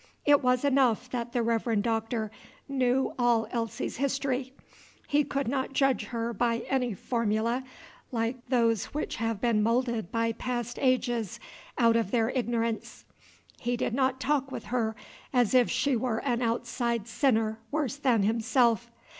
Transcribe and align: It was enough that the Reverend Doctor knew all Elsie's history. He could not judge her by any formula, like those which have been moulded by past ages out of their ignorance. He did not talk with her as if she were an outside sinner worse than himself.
It 0.25 0.41
was 0.41 0.65
enough 0.65 1.11
that 1.11 1.31
the 1.31 1.43
Reverend 1.43 1.83
Doctor 1.83 2.31
knew 2.67 3.13
all 3.19 3.47
Elsie's 3.51 3.97
history. 3.97 4.51
He 5.07 5.23
could 5.23 5.47
not 5.47 5.73
judge 5.73 6.05
her 6.05 6.33
by 6.33 6.63
any 6.67 6.95
formula, 6.95 7.63
like 8.11 8.43
those 8.47 8.85
which 8.95 9.17
have 9.17 9.39
been 9.39 9.61
moulded 9.61 10.11
by 10.11 10.31
past 10.31 10.79
ages 10.81 11.39
out 11.77 11.95
of 11.95 12.09
their 12.09 12.31
ignorance. 12.31 13.05
He 13.59 13.77
did 13.77 13.93
not 13.93 14.19
talk 14.19 14.51
with 14.51 14.63
her 14.63 14.95
as 15.31 15.53
if 15.53 15.69
she 15.69 15.95
were 15.95 16.17
an 16.23 16.41
outside 16.41 17.07
sinner 17.07 17.59
worse 17.69 17.97
than 17.97 18.23
himself. 18.23 18.89